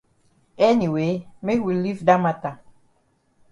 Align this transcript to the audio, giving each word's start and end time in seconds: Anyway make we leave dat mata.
Anyway 0.57 1.27
make 1.45 1.61
we 1.65 1.73
leave 1.75 2.01
dat 2.07 2.17
mata. 2.25 2.51